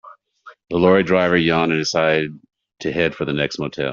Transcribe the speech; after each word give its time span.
The 0.71 0.77
lorry 0.77 1.03
driver 1.03 1.37
yawned 1.37 1.73
and 1.73 1.79
decided 1.79 2.31
to 2.79 2.91
head 2.91 3.13
for 3.13 3.23
the 3.25 3.33
next 3.33 3.59
motel. 3.59 3.89